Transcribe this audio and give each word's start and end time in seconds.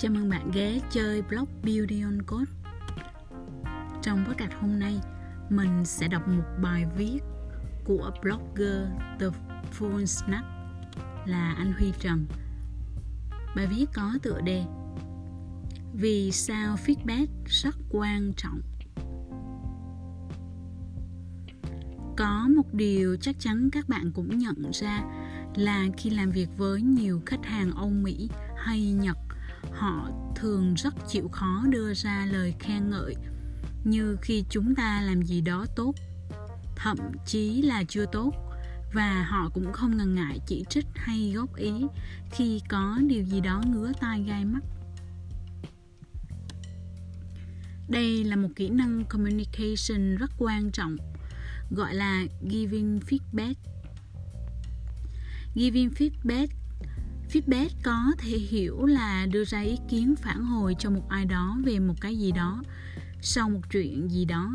Chào 0.00 0.12
mừng 0.12 0.28
bạn 0.28 0.50
ghé 0.54 0.78
chơi 0.90 1.22
blog 1.22 1.48
Beauty 1.62 2.02
on 2.02 2.22
Code. 2.22 2.50
Trong 4.02 4.24
podcast 4.26 4.52
hôm 4.60 4.78
nay, 4.78 5.00
Mình 5.50 5.84
sẽ 5.84 6.08
đọc 6.08 6.28
một 6.28 6.44
bài 6.62 6.86
viết 6.96 7.20
Của 7.84 8.10
blogger 8.22 8.86
The 9.20 9.26
Full 9.78 10.04
Snack 10.04 10.44
Là 11.26 11.54
anh 11.58 11.72
Huy 11.72 11.92
Trần. 12.00 12.26
Bài 13.56 13.66
viết 13.66 13.86
có 13.94 14.12
tựa 14.22 14.40
đề 14.40 14.64
Vì 15.92 16.32
sao 16.32 16.76
feedback 16.86 17.26
rất 17.46 17.76
quan 17.90 18.32
trọng? 18.36 18.60
Có 22.16 22.48
một 22.56 22.74
điều 22.74 23.16
chắc 23.20 23.36
chắn 23.38 23.68
các 23.72 23.88
bạn 23.88 24.12
cũng 24.14 24.38
nhận 24.38 24.70
ra 24.72 25.04
là 25.56 25.86
khi 25.96 26.10
làm 26.10 26.30
việc 26.30 26.48
với 26.56 26.82
nhiều 26.82 27.22
khách 27.26 27.44
hàng 27.44 27.70
Âu 27.70 27.90
Mỹ 27.90 28.28
hay 28.56 28.92
Nhật 28.92 29.27
họ 29.72 30.10
thường 30.36 30.74
rất 30.74 30.94
chịu 31.08 31.28
khó 31.28 31.64
đưa 31.68 31.94
ra 31.94 32.26
lời 32.30 32.54
khen 32.60 32.90
ngợi, 32.90 33.14
như 33.84 34.16
khi 34.22 34.44
chúng 34.50 34.74
ta 34.74 35.00
làm 35.00 35.22
gì 35.22 35.40
đó 35.40 35.66
tốt, 35.76 35.94
thậm 36.76 36.98
chí 37.26 37.62
là 37.62 37.84
chưa 37.88 38.06
tốt, 38.12 38.32
và 38.92 39.26
họ 39.30 39.50
cũng 39.54 39.72
không 39.72 39.96
ngần 39.96 40.14
ngại 40.14 40.40
chỉ 40.46 40.64
trích 40.70 40.86
hay 40.94 41.32
góp 41.34 41.56
ý 41.56 41.72
khi 42.30 42.60
có 42.68 42.98
điều 43.06 43.24
gì 43.24 43.40
đó 43.40 43.62
ngứa 43.66 43.92
tai 44.00 44.22
gai 44.22 44.44
mắt. 44.44 44.60
Đây 47.88 48.24
là 48.24 48.36
một 48.36 48.48
kỹ 48.56 48.68
năng 48.68 49.04
communication 49.04 50.16
rất 50.16 50.30
quan 50.38 50.70
trọng, 50.70 50.96
gọi 51.70 51.94
là 51.94 52.24
giving 52.42 53.00
feedback. 53.00 53.54
Giving 55.54 55.90
feedback 55.90 56.46
feedback 57.32 57.68
có 57.82 58.12
thể 58.18 58.38
hiểu 58.38 58.86
là 58.86 59.26
đưa 59.26 59.44
ra 59.44 59.60
ý 59.60 59.78
kiến 59.88 60.14
phản 60.16 60.44
hồi 60.44 60.76
cho 60.78 60.90
một 60.90 61.08
ai 61.08 61.24
đó 61.24 61.56
về 61.64 61.78
một 61.78 61.94
cái 62.00 62.18
gì 62.18 62.32
đó 62.32 62.62
sau 63.22 63.50
một 63.50 63.60
chuyện 63.70 64.10
gì 64.10 64.24
đó. 64.24 64.50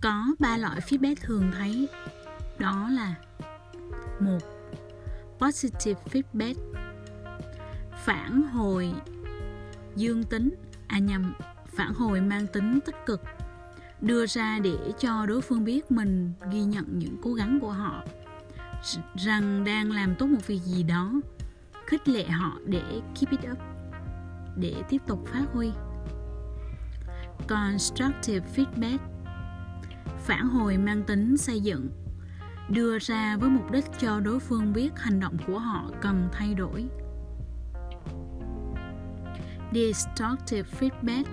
Có 0.00 0.26
ba 0.38 0.56
loại 0.56 0.80
feedback 0.80 1.14
thường 1.20 1.50
thấy. 1.58 1.88
Đó 2.58 2.88
là 2.90 3.14
một, 4.20 4.38
positive 5.38 6.00
feedback, 6.12 6.54
phản 8.04 8.42
hồi, 8.42 8.92
dương 9.96 10.24
tính 10.24 10.54
à 10.86 10.98
nhầm, 10.98 11.34
phản 11.76 11.94
hồi 11.94 12.20
mang 12.20 12.46
tính 12.46 12.80
tích 12.86 12.96
cực, 13.06 13.22
đưa 14.00 14.26
ra 14.26 14.58
để 14.58 14.76
cho 14.98 15.26
đối 15.26 15.40
phương 15.40 15.64
biết 15.64 15.90
mình 15.90 16.32
ghi 16.52 16.64
nhận 16.64 16.98
những 16.98 17.16
cố 17.22 17.34
gắng 17.34 17.58
của 17.60 17.72
họ 17.72 18.04
rằng 19.14 19.64
đang 19.64 19.90
làm 19.90 20.14
tốt 20.14 20.26
một 20.26 20.46
việc 20.46 20.60
gì 20.62 20.82
đó. 20.82 21.12
Khích 21.86 22.08
lệ 22.08 22.28
họ 22.28 22.52
để 22.66 22.82
keep 22.90 23.30
it 23.30 23.50
up, 23.50 23.58
để 24.56 24.74
tiếp 24.88 25.02
tục 25.06 25.26
phát 25.26 25.44
huy. 25.52 25.70
Constructive 27.48 28.46
feedback, 28.56 28.98
phản 30.18 30.48
hồi 30.48 30.78
mang 30.78 31.02
tính 31.02 31.36
xây 31.36 31.60
dựng, 31.60 31.88
đưa 32.68 32.98
ra 32.98 33.36
với 33.36 33.50
mục 33.50 33.70
đích 33.70 33.84
cho 33.98 34.20
đối 34.20 34.40
phương 34.40 34.72
biết 34.72 34.90
hành 34.96 35.20
động 35.20 35.36
của 35.46 35.58
họ 35.58 35.90
cần 36.00 36.28
thay 36.32 36.54
đổi. 36.54 36.84
Destructive 39.72 40.70
feedback, 40.80 41.24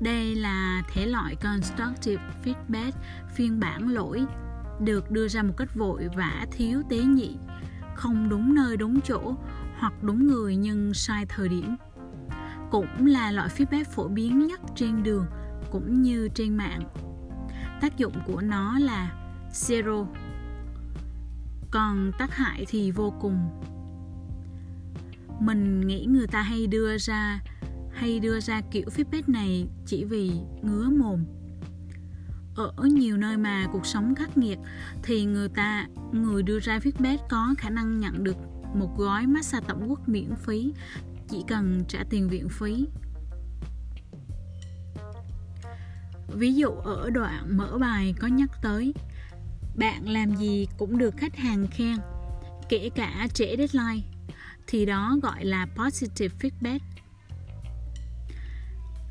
đây 0.00 0.34
là 0.34 0.82
thể 0.92 1.06
loại 1.06 1.36
constructive 1.36 2.22
feedback 2.44 2.92
phiên 3.34 3.60
bản 3.60 3.88
lỗi 3.88 4.26
được 4.80 5.10
đưa 5.10 5.28
ra 5.28 5.42
một 5.42 5.54
cách 5.56 5.74
vội 5.74 6.08
vã, 6.16 6.46
thiếu 6.52 6.82
tế 6.88 6.96
nhị, 6.96 7.36
không 7.94 8.28
đúng 8.28 8.54
nơi, 8.54 8.76
đúng 8.76 9.00
chỗ 9.00 9.34
hoặc 9.78 10.02
đúng 10.02 10.26
người 10.26 10.56
nhưng 10.56 10.94
sai 10.94 11.26
thời 11.28 11.48
điểm. 11.48 11.76
Cũng 12.70 13.06
là 13.06 13.30
loại 13.30 13.48
feedback 13.48 13.84
phổ 13.84 14.08
biến 14.08 14.46
nhất 14.46 14.60
trên 14.76 15.02
đường 15.02 15.26
cũng 15.70 16.02
như 16.02 16.28
trên 16.34 16.56
mạng. 16.56 16.82
Tác 17.80 17.96
dụng 17.96 18.12
của 18.26 18.40
nó 18.40 18.78
là 18.78 19.12
zero. 19.52 20.06
Còn 21.70 22.12
tác 22.18 22.34
hại 22.34 22.64
thì 22.68 22.90
vô 22.90 23.14
cùng. 23.20 23.38
Mình 25.40 25.80
nghĩ 25.86 26.06
người 26.06 26.26
ta 26.26 26.42
hay 26.42 26.66
đưa 26.66 26.98
ra, 26.98 27.40
hay 27.92 28.20
đưa 28.20 28.40
ra 28.40 28.60
kiểu 28.70 28.88
feedback 28.96 29.22
này 29.26 29.68
chỉ 29.86 30.04
vì 30.04 30.32
ngứa 30.62 30.88
mồm 30.90 31.24
ở 32.76 32.84
nhiều 32.84 33.16
nơi 33.16 33.36
mà 33.36 33.66
cuộc 33.72 33.86
sống 33.86 34.14
khắc 34.14 34.38
nghiệt 34.38 34.58
thì 35.02 35.24
người 35.24 35.48
ta, 35.48 35.86
người 36.12 36.42
đưa 36.42 36.60
ra 36.60 36.78
feedback 36.78 37.18
có 37.28 37.54
khả 37.58 37.70
năng 37.70 38.00
nhận 38.00 38.24
được 38.24 38.36
một 38.74 38.98
gói 38.98 39.26
massage 39.26 39.66
tổng 39.68 39.90
quốc 39.90 40.08
miễn 40.08 40.34
phí, 40.36 40.72
chỉ 41.28 41.44
cần 41.48 41.84
trả 41.88 42.04
tiền 42.10 42.28
viện 42.28 42.48
phí. 42.48 42.86
Ví 46.28 46.54
dụ 46.54 46.70
ở 46.70 47.10
đoạn 47.10 47.56
mở 47.56 47.78
bài 47.78 48.14
có 48.20 48.26
nhắc 48.26 48.50
tới, 48.62 48.94
bạn 49.76 50.08
làm 50.08 50.36
gì 50.36 50.68
cũng 50.78 50.98
được 50.98 51.16
khách 51.16 51.36
hàng 51.36 51.66
khen, 51.70 51.96
kể 52.68 52.90
cả 52.94 53.28
trễ 53.34 53.56
deadline. 53.56 54.06
Thì 54.66 54.86
đó 54.86 55.16
gọi 55.22 55.44
là 55.44 55.66
positive 55.76 56.36
feedback. 56.40 56.78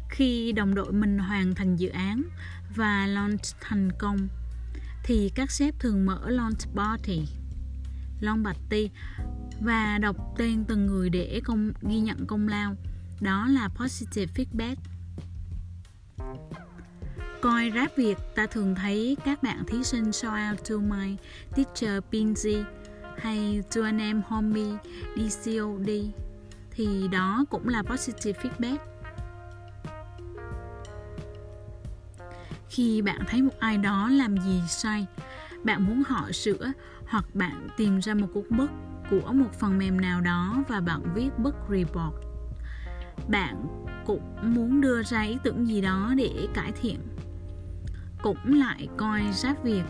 Khi 0.10 0.52
đồng 0.52 0.76
đội 0.76 0.92
mình 0.92 1.18
hoàn 1.18 1.56
thành 1.56 1.76
dự 1.76 1.90
án 1.90 2.24
và 2.76 3.08
launch 3.08 3.42
thành 3.62 3.92
công, 4.00 4.28
thì 5.04 5.32
các 5.36 5.52
sếp 5.52 5.80
thường 5.80 6.06
mở 6.06 6.30
launch 6.30 6.76
party 6.76 7.28
launch 8.20 8.46
party 8.46 8.90
và 9.62 9.98
đọc 9.98 10.16
tên 10.38 10.66
từng 10.68 10.86
người 10.86 11.10
để 11.10 11.42
công, 11.44 11.72
ghi 11.82 12.00
nhận 12.00 12.26
công 12.28 12.48
lao. 12.48 12.76
Đó 13.22 13.48
là 13.48 13.70
positive 13.76 14.34
feedback. 14.34 14.76
Coi 17.42 17.72
rap 17.76 17.96
Việt, 17.96 18.18
ta 18.36 18.46
thường 18.46 18.76
thấy 18.76 19.18
các 19.26 19.44
bạn 19.44 19.64
thí 19.68 19.84
sinh 19.84 20.12
shout 20.12 20.34
out 20.52 20.70
to 20.70 20.76
my 20.78 21.16
teacher 21.56 22.04
pinji 22.12 22.64
hay 23.18 23.64
to 23.76 23.82
an 23.84 23.98
em 23.98 24.22
homie 24.28 24.78
DCOD 25.16 25.90
thì 26.72 27.08
đó 27.08 27.46
cũng 27.50 27.68
là 27.68 27.84
positive 27.84 28.42
feedback. 28.42 28.78
Khi 32.80 33.02
bạn 33.02 33.22
thấy 33.28 33.42
một 33.42 33.60
ai 33.60 33.78
đó 33.78 34.10
làm 34.10 34.38
gì 34.38 34.62
sai, 34.68 35.06
bạn 35.64 35.86
muốn 35.86 36.04
họ 36.08 36.32
sửa 36.32 36.72
hoặc 37.08 37.26
bạn 37.34 37.68
tìm 37.78 38.00
ra 38.00 38.14
một 38.14 38.28
cuộc 38.34 38.52
bug 38.52 38.68
của 39.10 39.34
một 39.34 39.54
phần 39.60 39.78
mềm 39.78 40.02
nào 40.02 40.22
đó 40.22 40.64
và 40.68 40.82
bạn 40.82 41.02
viết 41.16 41.30
bug 41.38 41.54
report. 41.70 42.14
Bạn 43.28 43.66
cũng 44.06 44.36
muốn 44.42 44.82
đưa 44.82 45.04
ra 45.04 45.22
ý 45.22 45.38
tưởng 45.44 45.68
gì 45.68 45.82
đó 45.82 46.14
để 46.18 46.48
cải 46.54 46.72
thiện. 46.72 47.00
Cũng 48.24 48.60
lại 48.60 48.88
coi 48.98 49.22
rap 49.34 49.64
việc 49.64 49.84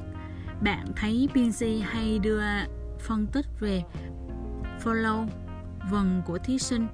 bạn 0.61 0.85
thấy 0.95 1.29
pc 1.31 1.65
hay 1.91 2.19
đưa 2.19 2.41
phân 2.99 3.27
tích 3.27 3.45
về 3.59 3.83
follow 4.83 5.27
vần 5.91 6.21
của 6.25 6.37
thí 6.37 6.59
sinh 6.59 6.87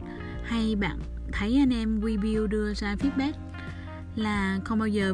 hay 0.44 0.76
bạn 0.76 1.00
thấy 1.32 1.58
anh 1.58 1.74
em 1.74 2.00
WeBuild 2.00 2.48
đưa 2.48 2.74
ra 2.74 2.96
feedback 2.96 3.34
là 4.16 4.60
không 4.66 4.80
bao 4.80 4.88
giờ 4.88 5.14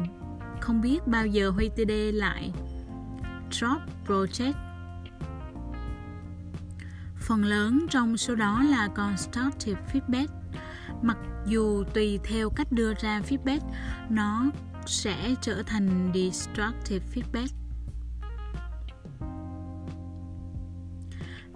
không 0.62 0.80
biết 0.80 1.06
bao 1.06 1.26
giờ 1.26 1.50
Huy 1.50 1.68
TD 1.68 1.92
lại 2.14 2.52
drop 3.50 3.80
project. 4.06 4.52
Phần 7.16 7.44
lớn 7.44 7.86
trong 7.90 8.16
số 8.16 8.34
đó 8.34 8.62
là 8.62 8.88
constructive 8.88 9.80
feedback. 9.92 10.26
Mặc 11.02 11.16
dù 11.46 11.84
tùy 11.94 12.18
theo 12.24 12.50
cách 12.50 12.72
đưa 12.72 12.94
ra 12.94 13.20
feedback, 13.28 13.60
nó 14.10 14.50
sẽ 14.86 15.34
trở 15.40 15.62
thành 15.66 16.12
destructive 16.14 17.06
feedback. 17.14 17.48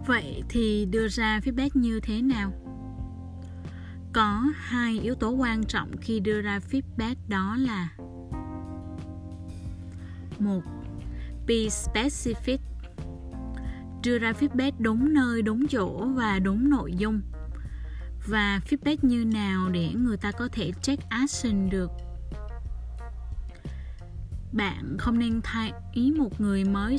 Vậy 0.07 0.43
thì 0.49 0.87
đưa 0.91 1.09
ra 1.09 1.41
feedback 1.45 1.71
như 1.75 2.01
thế 2.01 2.23
nào? 2.23 2.53
Có 4.13 4.43
hai 4.55 4.99
yếu 4.99 5.15
tố 5.15 5.31
quan 5.31 5.65
trọng 5.65 5.91
khi 6.01 6.21
đưa 6.21 6.41
ra 6.41 6.61
feedback 6.71 7.15
đó 7.29 7.57
là 7.59 7.89
một. 10.41 10.63
Be 11.47 11.55
specific. 11.55 12.59
Đưa 14.05 14.19
ra 14.19 14.33
feedback 14.33 14.73
đúng 14.79 15.15
nơi, 15.15 15.43
đúng 15.43 15.67
chỗ 15.69 16.07
và 16.07 16.39
đúng 16.39 16.71
nội 16.71 16.93
dung. 16.99 17.21
Và 18.27 18.61
feedback 18.69 18.97
như 19.03 19.25
nào 19.25 19.69
để 19.69 19.89
người 19.95 20.17
ta 20.17 20.33
có 20.33 20.49
thể 20.53 20.73
check 20.83 21.09
action 21.09 21.71
được? 21.71 21.91
Bạn 24.53 24.97
không 24.99 25.19
nên 25.19 25.41
thay 25.45 25.73
ý 25.93 26.13
một 26.13 26.41
người 26.41 26.65
mới 26.65 26.97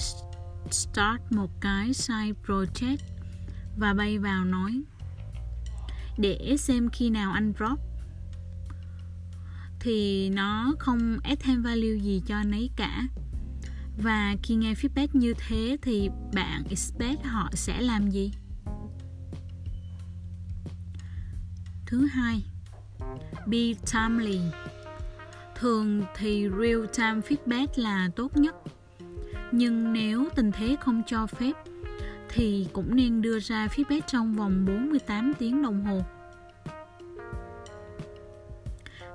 start 0.72 1.22
một 1.30 1.50
cái 1.62 1.94
side 1.94 2.34
project 2.46 2.98
và 3.78 3.94
bay 3.94 4.18
vào 4.18 4.46
nói. 4.46 4.82
Để 6.18 6.56
xem 6.60 6.90
khi 6.90 7.10
nào 7.10 7.32
anh 7.32 7.54
drop. 7.58 7.80
Thì 9.80 10.30
nó 10.30 10.74
không 10.80 11.18
add 11.24 11.42
thêm 11.44 11.62
value 11.62 11.98
gì 12.02 12.22
cho 12.26 12.44
nấy 12.44 12.70
cả 12.76 13.04
và 13.98 14.36
khi 14.44 14.56
nghe 14.56 14.74
feedback 14.74 15.08
như 15.14 15.34
thế 15.48 15.78
thì 15.82 16.10
bạn 16.34 16.64
expect 16.70 17.24
họ 17.24 17.50
sẽ 17.54 17.82
làm 17.82 18.10
gì 18.10 18.32
Thứ 21.88 22.06
hai, 22.06 22.44
be 23.46 23.74
timely. 23.94 24.40
Thường 25.56 26.04
thì 26.16 26.50
real 26.50 26.86
time 26.98 27.22
feedback 27.28 27.68
là 27.76 28.10
tốt 28.16 28.38
nhất. 28.38 28.56
Nhưng 29.52 29.94
nếu 29.94 30.30
tình 30.36 30.52
thế 30.52 30.76
không 30.80 31.02
cho 31.08 31.28
phép 31.28 31.52
thì 32.30 32.68
cũng 32.74 32.96
nên 32.96 33.22
đưa 33.22 33.40
ra 33.40 33.68
feedback 33.68 34.02
trong 34.08 34.36
vòng 34.36 34.66
48 34.66 35.34
tiếng 35.40 35.62
đồng 35.62 35.86
hồ. 35.86 36.02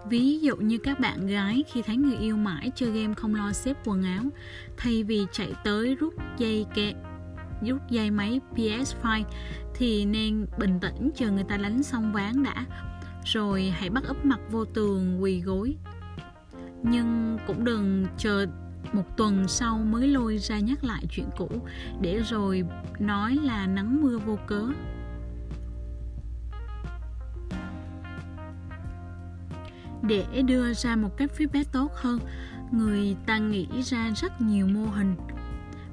Ví 0.09 0.41
dụ 0.41 0.57
như 0.57 0.79
các 0.79 1.01
bạn 1.01 1.27
gái 1.27 1.65
khi 1.73 1.83
thấy 1.83 1.97
người 1.97 2.17
yêu 2.17 2.37
mãi 2.37 2.71
chơi 2.75 2.91
game 2.91 3.15
không 3.15 3.35
lo 3.35 3.53
xếp 3.53 3.77
quần 3.85 4.03
áo, 4.03 4.25
thay 4.77 5.03
vì 5.03 5.27
chạy 5.33 5.53
tới 5.65 5.97
rút 6.01 6.15
dây 6.39 6.67
kẹ, 6.75 6.95
rút 7.63 7.81
dây 7.91 8.11
máy 8.11 8.41
PS5 8.57 9.23
thì 9.75 10.05
nên 10.05 10.47
bình 10.59 10.81
tĩnh 10.81 11.11
chờ 11.15 11.31
người 11.31 11.45
ta 11.45 11.57
đánh 11.57 11.83
xong 11.83 12.13
ván 12.13 12.43
đã, 12.43 12.67
rồi 13.25 13.73
hãy 13.77 13.91
bắt 13.91 14.05
ấp 14.05 14.25
mặt 14.25 14.41
vô 14.51 14.65
tường 14.65 15.23
quỳ 15.23 15.41
gối. 15.41 15.77
Nhưng 16.83 17.39
cũng 17.47 17.65
đừng 17.65 18.07
chờ 18.19 18.47
một 18.93 19.17
tuần 19.17 19.49
sau 19.49 19.79
mới 19.79 20.09
lôi 20.09 20.39
ra 20.39 20.59
nhắc 20.59 20.85
lại 20.85 21.05
chuyện 21.11 21.27
cũ 21.37 21.49
để 22.01 22.23
rồi 22.31 22.63
nói 22.99 23.39
là 23.43 23.67
nắng 23.67 24.03
mưa 24.03 24.19
vô 24.19 24.39
cớ 24.47 24.63
để 30.03 30.43
đưa 30.43 30.73
ra 30.73 30.97
một 30.97 31.17
cách 31.17 31.31
feedback 31.39 31.65
tốt 31.73 31.93
hơn. 31.95 32.19
Người 32.73 33.17
ta 33.27 33.39
nghĩ 33.39 33.67
ra 33.83 34.11
rất 34.17 34.41
nhiều 34.41 34.67
mô 34.67 34.85
hình. 34.85 35.17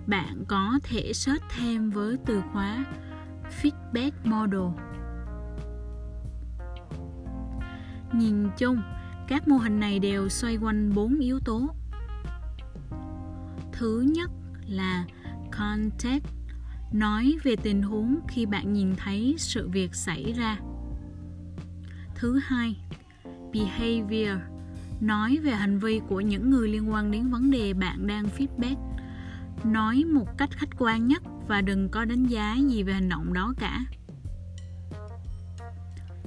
Bạn 0.08 0.44
có 0.48 0.80
thể 0.84 1.14
search 1.14 1.44
thêm 1.58 1.90
với 1.90 2.18
từ 2.26 2.42
khóa 2.54 2.86
feedback 3.62 4.12
model 4.24 4.90
nhìn 8.14 8.50
chung, 8.58 8.82
các 9.28 9.48
mô 9.48 9.58
hình 9.58 9.80
này 9.80 10.00
đều 10.00 10.30
xoay 10.30 10.58
quanh 10.58 10.96
bốn 10.96 11.20
yếu 11.20 11.40
tố. 11.40 11.70
Thứ 13.72 14.06
nhất 14.16 14.32
là 14.68 15.06
context, 15.52 16.24
nói 16.94 17.36
về 17.44 17.56
tình 17.56 17.82
huống 17.82 18.20
khi 18.28 18.46
bạn 18.46 18.74
nhìn 18.74 18.96
thấy 18.96 19.36
sự 19.38 19.70
việc 19.70 19.96
xảy 19.96 20.34
ra. 20.34 20.60
Thứ 22.16 22.40
hai 22.44 22.76
behavior, 23.54 24.38
nói 25.02 25.38
về 25.44 25.52
hành 25.52 25.80
vi 25.80 26.02
của 26.08 26.22
những 26.22 26.50
người 26.50 26.70
liên 26.70 26.92
quan 26.92 27.12
đến 27.12 27.30
vấn 27.30 27.52
đề 27.52 27.74
bạn 27.74 28.08
đang 28.08 28.26
feedback. 28.38 28.76
Nói 29.64 30.04
một 30.04 30.38
cách 30.38 30.50
khách 30.52 30.70
quan 30.78 31.08
nhất 31.08 31.24
và 31.48 31.62
đừng 31.62 31.90
có 31.90 32.06
đánh 32.06 32.26
giá 32.26 32.56
gì 32.70 32.84
về 32.84 32.94
hành 32.94 33.10
động 33.10 33.34
đó 33.34 33.54
cả. 33.60 33.80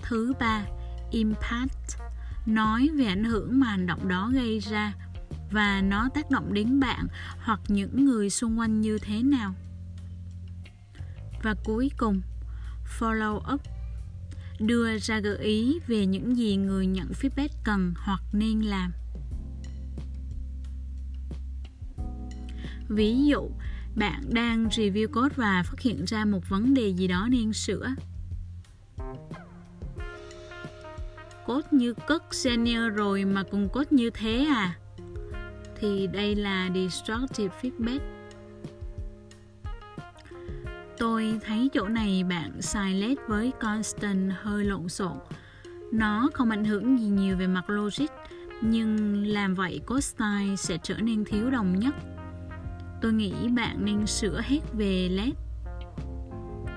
Thứ 0.03 0.33
ba, 0.41 0.65
impact, 1.11 1.99
nói 2.47 2.89
về 2.97 3.05
ảnh 3.05 3.25
hưởng 3.25 3.61
mà 3.61 3.67
hành 3.67 3.87
động 3.87 4.09
đó 4.09 4.31
gây 4.35 4.59
ra 4.59 4.93
và 5.51 5.81
nó 5.81 6.09
tác 6.15 6.31
động 6.31 6.55
đến 6.55 6.81
bạn 6.81 7.07
hoặc 7.39 7.61
những 7.69 8.05
người 8.05 8.31
xung 8.31 8.59
quanh 8.59 8.81
như 8.81 8.99
thế 8.99 9.23
nào. 9.23 9.55
Và 11.43 11.55
cuối 11.65 11.91
cùng, 11.99 12.21
follow 12.99 13.55
up 13.55 13.61
đưa 14.67 14.99
ra 14.99 15.21
gợi 15.21 15.39
ý 15.39 15.79
về 15.87 16.07
những 16.07 16.37
gì 16.37 16.57
người 16.57 16.87
nhận 16.87 17.09
feedback 17.21 17.49
cần 17.65 17.95
hoặc 17.97 18.21
nên 18.33 18.61
làm. 18.61 18.93
Ví 22.89 23.25
dụ, 23.25 23.51
bạn 23.97 24.23
đang 24.29 24.67
review 24.67 25.07
code 25.09 25.35
và 25.37 25.63
phát 25.67 25.81
hiện 25.81 26.05
ra 26.05 26.25
một 26.25 26.49
vấn 26.49 26.75
đề 26.75 26.89
gì 26.89 27.09
đó 27.09 27.29
nên 27.31 27.53
sửa. 27.53 27.95
Code 31.47 31.69
như 31.71 31.95
cất 32.07 32.35
senior 32.35 32.93
rồi 32.95 33.25
mà 33.25 33.43
cùng 33.43 33.69
code 33.69 33.89
như 33.91 34.11
thế 34.11 34.45
à? 34.45 34.77
Thì 35.81 36.07
đây 36.07 36.35
là 36.35 36.71
destructive 36.75 37.55
feedback 37.63 38.01
tôi 41.23 41.41
thấy 41.45 41.71
chỗ 41.73 41.89
này 41.89 42.25
bạn 42.25 42.63
xài 42.63 42.95
led 42.95 43.19
với 43.29 43.53
constant 43.61 44.33
hơi 44.43 44.65
lộn 44.65 44.89
xộn. 44.89 45.17
Nó 45.93 46.29
không 46.35 46.51
ảnh 46.51 46.65
hưởng 46.65 46.99
gì 46.99 47.07
nhiều 47.07 47.37
về 47.37 47.47
mặt 47.47 47.71
logic, 47.71 48.07
nhưng 48.61 49.27
làm 49.27 49.55
vậy 49.55 49.81
code 49.87 50.01
style 50.01 50.57
sẽ 50.57 50.79
trở 50.83 50.95
nên 50.95 51.25
thiếu 51.25 51.51
đồng 51.51 51.79
nhất. 51.79 51.95
Tôi 53.03 53.13
nghĩ 53.13 53.49
bạn 53.49 53.85
nên 53.85 54.07
sửa 54.07 54.41
hết 54.45 54.59
về 54.73 55.09
led 55.09 55.33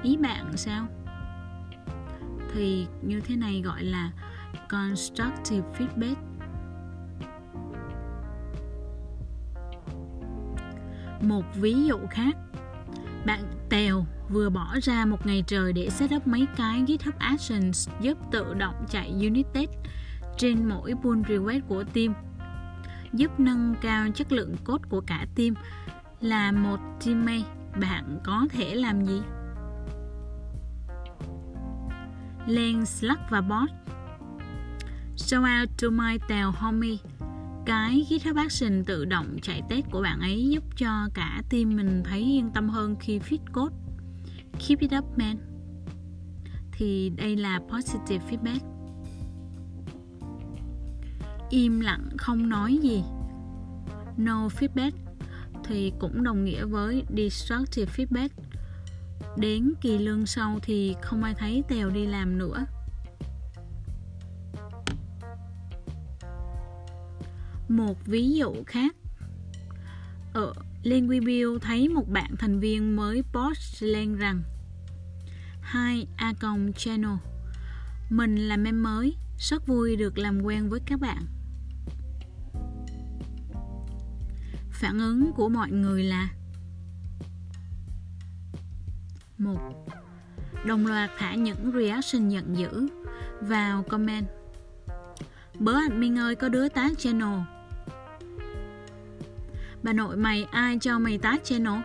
ý 0.03 0.17
bạn 0.17 0.57
sao? 0.57 0.87
Thì 2.53 2.87
như 3.01 3.19
thế 3.19 3.35
này 3.35 3.61
gọi 3.61 3.83
là 3.83 4.11
constructive 4.69 5.67
feedback. 5.77 6.15
Một 11.21 11.43
ví 11.55 11.85
dụ 11.85 11.97
khác 12.09 12.37
bạn 13.25 13.43
tèo 13.69 14.05
vừa 14.29 14.49
bỏ 14.49 14.75
ra 14.83 15.05
một 15.05 15.25
ngày 15.25 15.43
trời 15.47 15.73
để 15.73 15.89
setup 15.89 16.27
mấy 16.27 16.47
cái 16.55 16.83
GitHub 16.87 17.15
Actions 17.19 17.89
giúp 18.01 18.17
tự 18.31 18.53
động 18.53 18.85
chạy 18.89 19.09
unit 19.09 19.45
test 19.53 19.69
trên 20.37 20.69
mỗi 20.69 20.93
pull 21.03 21.21
request 21.29 21.63
của 21.67 21.83
team, 21.93 22.13
giúp 23.13 23.39
nâng 23.39 23.75
cao 23.81 24.07
chất 24.15 24.31
lượng 24.31 24.55
code 24.65 24.83
của 24.89 25.01
cả 25.07 25.25
team. 25.35 25.53
Là 26.21 26.51
một 26.51 26.79
teammate 27.05 27.49
bạn 27.79 28.19
có 28.23 28.47
thể 28.51 28.75
làm 28.75 29.05
gì? 29.05 29.21
Lên 32.47 32.85
Slack 32.85 33.21
và 33.29 33.41
bot. 33.41 33.69
Show 35.15 35.61
out 35.61 35.69
to 35.81 35.89
my 35.89 36.17
tail 36.29 36.45
homie 36.45 36.97
cái 37.65 38.05
GitHub 38.09 38.37
Action 38.37 38.83
tự 38.85 39.05
động 39.05 39.37
chạy 39.41 39.61
test 39.69 39.85
của 39.91 40.01
bạn 40.01 40.19
ấy 40.19 40.47
giúp 40.49 40.63
cho 40.77 41.09
cả 41.13 41.41
team 41.49 41.75
mình 41.75 42.03
thấy 42.05 42.19
yên 42.19 42.49
tâm 42.53 42.69
hơn 42.69 42.95
khi 42.99 43.19
viết 43.19 43.41
code. 43.53 43.75
Keep 44.67 44.79
it 44.79 44.91
up, 44.97 45.17
man. 45.17 45.37
Thì 46.71 47.09
đây 47.09 47.35
là 47.35 47.59
positive 47.69 48.25
feedback. 48.29 48.59
Im 51.49 51.79
lặng, 51.79 52.09
không 52.17 52.49
nói 52.49 52.77
gì. 52.77 53.03
No 54.17 54.47
feedback 54.47 54.91
thì 55.63 55.93
cũng 55.99 56.23
đồng 56.23 56.45
nghĩa 56.45 56.65
với 56.65 57.03
destructive 57.17 57.91
feedback. 57.95 58.29
Đến 59.37 59.73
kỳ 59.81 59.97
lương 59.97 60.25
sau 60.25 60.59
thì 60.61 60.95
không 61.01 61.23
ai 61.23 61.33
thấy 61.33 61.63
Tèo 61.69 61.89
đi 61.89 62.05
làm 62.05 62.37
nữa. 62.37 62.65
Một 67.67 68.05
ví 68.05 68.31
dụ 68.31 68.53
khác. 68.67 68.95
Ờ, 70.33 70.41
Ở 70.45 70.53
Liên 70.83 71.07
thấy 71.59 71.89
một 71.89 72.09
bạn 72.09 72.35
thành 72.39 72.59
viên 72.59 72.95
mới 72.95 73.23
post 73.33 73.83
lên 73.83 74.15
rằng, 74.15 74.43
Hi 75.73 76.07
Acom 76.15 76.73
Channel, 76.73 77.15
Mình 78.09 78.35
là 78.35 78.57
mem 78.57 78.83
mới, 78.83 79.15
Rất 79.37 79.67
vui 79.67 79.95
được 79.95 80.17
làm 80.17 80.41
quen 80.41 80.69
với 80.69 80.79
các 80.85 80.99
bạn. 80.99 81.25
Phản 84.71 84.99
ứng 84.99 85.31
của 85.33 85.49
mọi 85.49 85.71
người 85.71 86.03
là, 86.03 86.29
một, 89.37 89.87
Đồng 90.65 90.87
loạt 90.87 91.11
thả 91.17 91.35
những 91.35 91.71
reaction 91.71 92.29
giận 92.29 92.57
dữ 92.57 92.87
vào 93.41 93.83
comment. 93.83 94.27
Bớ 95.59 95.73
admin 95.89 96.17
ơi, 96.17 96.35
có 96.35 96.49
đứa 96.49 96.69
tá 96.69 96.89
channel 96.97 97.54
Bà 99.85 99.93
nội 99.93 100.17
mày 100.17 100.47
ai 100.51 100.77
cho 100.81 100.99
mày 100.99 101.17
tát 101.17 101.43
channel 101.43 101.79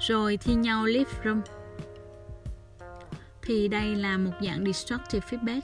Rồi 0.00 0.36
thi 0.36 0.54
nhau 0.54 0.86
leave 0.86 1.10
room. 1.24 1.40
Thì 3.42 3.68
đây 3.68 3.96
là 3.96 4.18
một 4.18 4.30
dạng 4.42 4.64
destructive 4.64 5.26
feedback. 5.28 5.60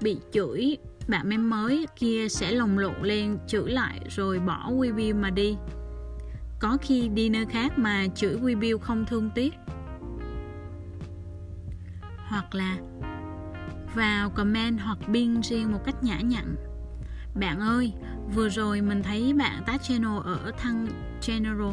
Bị 0.00 0.18
chửi 0.32 0.76
bạn 1.08 1.30
em 1.30 1.50
mới 1.50 1.86
kia 1.96 2.28
sẽ 2.28 2.52
lồng 2.52 2.78
lộn 2.78 3.02
lên 3.02 3.38
chửi 3.46 3.70
lại 3.70 4.00
rồi 4.08 4.38
bỏ 4.38 4.70
Webuild 4.70 5.20
mà 5.20 5.30
đi. 5.30 5.56
Có 6.60 6.78
khi 6.82 7.08
đi 7.08 7.28
nơi 7.28 7.46
khác 7.46 7.78
mà 7.78 8.06
chửi 8.14 8.36
Webuild 8.36 8.78
không 8.78 9.04
thương 9.06 9.30
tiếc. 9.34 9.54
Hoặc 12.16 12.54
là 12.54 12.76
vào 13.94 14.30
comment 14.30 14.80
hoặc 14.80 14.98
pin 15.12 15.40
riêng 15.42 15.72
một 15.72 15.80
cách 15.84 16.02
nhã 16.02 16.20
nhặn. 16.20 16.56
Bạn 17.34 17.60
ơi, 17.60 17.92
vừa 18.34 18.48
rồi 18.48 18.80
mình 18.80 19.02
thấy 19.02 19.34
bạn 19.34 19.62
tá 19.66 19.78
channel 19.78 20.18
ở 20.24 20.52
thăng 20.58 20.86
General 21.26 21.72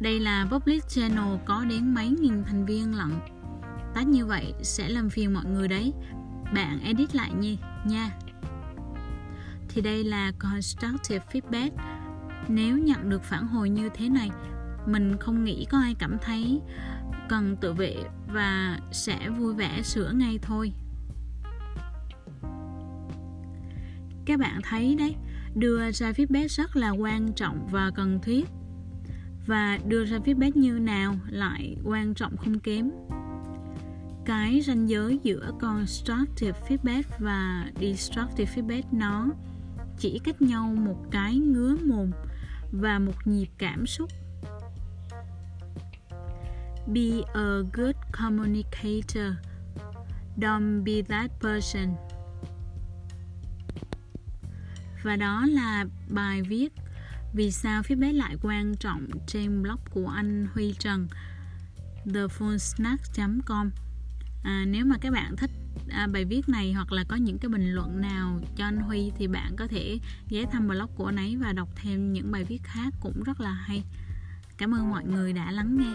Đây 0.00 0.20
là 0.20 0.46
public 0.50 0.88
channel 0.88 1.36
có 1.44 1.64
đến 1.68 1.94
mấy 1.94 2.08
nghìn 2.08 2.44
thành 2.44 2.66
viên 2.66 2.94
lận. 2.94 3.10
Tách 3.94 4.06
như 4.06 4.26
vậy 4.26 4.54
sẽ 4.62 4.88
làm 4.88 5.10
phiền 5.10 5.34
mọi 5.34 5.44
người 5.44 5.68
đấy. 5.68 5.92
Bạn 6.54 6.80
edit 6.80 7.14
lại 7.14 7.30
nhỉ 7.38 7.58
nha. 7.86 8.10
Thì 9.68 9.80
đây 9.82 10.04
là 10.04 10.32
constructive 10.38 11.24
feedback. 11.32 11.70
Nếu 12.48 12.78
nhận 12.78 13.10
được 13.10 13.22
phản 13.22 13.46
hồi 13.46 13.70
như 13.70 13.88
thế 13.94 14.08
này, 14.08 14.30
Mình 14.86 15.16
không 15.20 15.44
nghĩ 15.44 15.66
có 15.70 15.78
ai 15.78 15.94
cảm 15.98 16.16
thấy 16.22 16.60
cần 17.28 17.56
tự 17.56 17.72
vệ 17.72 17.96
và 18.32 18.78
sẽ 18.92 19.28
vui 19.28 19.54
vẻ 19.54 19.82
sửa 19.82 20.10
ngay 20.10 20.38
thôi. 20.42 20.72
Các 24.26 24.40
bạn 24.40 24.60
thấy 24.62 24.94
đấy 24.98 25.14
đưa 25.54 25.90
ra 25.90 26.12
feedback 26.12 26.48
rất 26.48 26.76
là 26.76 26.90
quan 26.90 27.32
trọng 27.32 27.66
và 27.70 27.90
cần 27.94 28.18
thiết. 28.22 28.48
Và 29.46 29.78
đưa 29.88 30.04
ra 30.04 30.18
feedback 30.18 30.52
như 30.54 30.78
nào 30.78 31.14
lại 31.28 31.76
quan 31.84 32.14
trọng 32.14 32.36
không 32.36 32.58
kém. 32.58 32.90
Cái 34.24 34.60
ranh 34.60 34.88
giới 34.88 35.18
giữa 35.22 35.52
constructive 35.60 36.60
feedback 36.68 37.02
và 37.18 37.66
destructive 37.80 38.52
feedback 38.54 38.82
nó 38.92 39.28
chỉ 39.98 40.20
cách 40.24 40.42
nhau 40.42 40.74
một 40.78 41.06
cái 41.10 41.34
ngứa 41.36 41.76
mồm 41.84 42.10
và 42.72 42.98
một 42.98 43.26
nhịp 43.26 43.48
cảm 43.58 43.86
xúc. 43.86 44.10
Be 46.86 47.20
a 47.34 47.58
good 47.72 47.96
communicator. 48.12 49.32
Don't 50.36 50.84
be 50.84 51.02
that 51.02 51.30
person 51.40 52.13
và 55.04 55.16
đó 55.16 55.46
là 55.46 55.84
bài 56.08 56.42
viết 56.42 56.72
vì 57.34 57.50
sao 57.50 57.82
feedback 57.82 58.16
lại 58.16 58.36
quan 58.42 58.76
trọng 58.76 59.06
trên 59.26 59.62
blog 59.62 59.78
của 59.90 60.08
anh 60.08 60.46
Huy 60.54 60.74
Trần 60.78 61.08
thephonesnack.com 62.14 63.70
à, 64.44 64.64
nếu 64.68 64.84
mà 64.84 64.96
các 65.00 65.12
bạn 65.12 65.36
thích 65.36 65.50
à, 65.88 66.06
bài 66.06 66.24
viết 66.24 66.48
này 66.48 66.72
hoặc 66.72 66.92
là 66.92 67.04
có 67.08 67.16
những 67.16 67.38
cái 67.38 67.48
bình 67.48 67.70
luận 67.72 68.00
nào 68.00 68.40
cho 68.56 68.64
anh 68.64 68.78
Huy 68.78 69.12
thì 69.18 69.26
bạn 69.26 69.56
có 69.56 69.66
thể 69.66 69.98
ghé 70.28 70.44
thăm 70.52 70.68
blog 70.68 70.90
của 70.96 71.06
anh 71.06 71.16
ấy 71.16 71.36
và 71.36 71.52
đọc 71.52 71.68
thêm 71.76 72.12
những 72.12 72.32
bài 72.32 72.44
viết 72.44 72.60
khác 72.62 72.94
cũng 73.00 73.22
rất 73.22 73.40
là 73.40 73.52
hay. 73.52 73.84
Cảm 74.56 74.74
ơn 74.74 74.90
mọi 74.90 75.04
người 75.04 75.32
đã 75.32 75.50
lắng 75.50 75.76
nghe. 75.78 75.92